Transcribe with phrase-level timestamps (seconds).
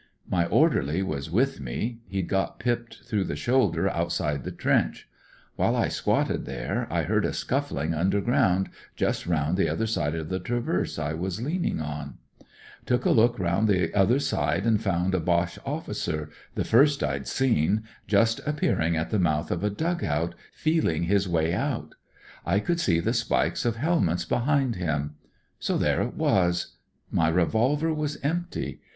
[0.27, 1.99] "My orderly was with me.
[2.07, 5.07] He'd got pipped through the shoulder outside the trench.
[5.57, 10.29] While I squatted there I heard a scuffling underground just round the other side of
[10.29, 12.17] the traverse I was leaning on.
[12.87, 13.67] Took 172 A COOL CANADIAN ,1 a look round
[14.07, 19.11] the other side and found a Boche officer— the first I*d seen— just appearing at
[19.11, 21.93] the mouth of a dug out, feel ing his way out.
[22.43, 25.13] I could see the spikes of helmets behind him.
[25.59, 26.77] So there it was.
[27.11, 28.81] My revolver was empty.